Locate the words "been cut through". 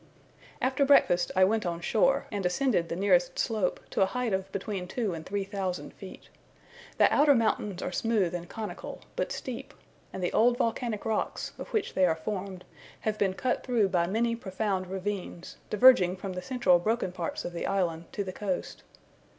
13.19-13.89